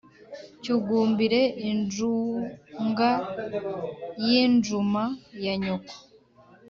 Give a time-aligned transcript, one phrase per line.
[0.61, 3.09] cyugumbire injunga
[4.27, 5.03] y'injuma
[5.43, 5.95] ya nyoko